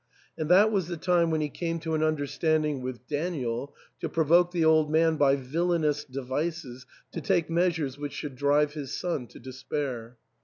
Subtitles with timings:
[0.35, 4.09] And that was the time when he came to an understand ing with Daniel, to
[4.09, 9.27] provoke the old man by villainous devices to take measures which should drive his son
[9.27, 10.17] to despair.